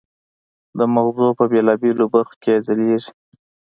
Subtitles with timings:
[0.77, 3.11] د مغزو په بېلابېلو برخو کې یې ځلېږي.